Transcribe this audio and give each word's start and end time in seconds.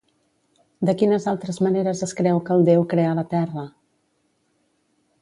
De 0.89 0.95
quines 1.01 1.27
altres 1.33 1.61
maneres 1.67 2.03
es 2.09 2.15
creu 2.21 2.41
que 2.49 2.57
el 2.57 2.67
déu 2.73 2.89
creà 2.97 3.15
la 3.23 3.29
Terra? 3.37 3.71